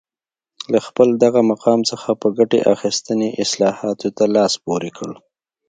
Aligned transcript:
له 0.71 0.79
خپل 0.87 1.07
دغه 1.23 1.41
مقام 1.51 1.79
څخه 1.91 2.09
په 2.21 2.27
ګټې 2.37 2.59
اخیستنې 2.73 3.29
اصلاحاتو 3.43 4.07
ته 4.17 4.23
لاس 4.35 4.53
پورې 4.65 4.89
کړ 4.97 5.11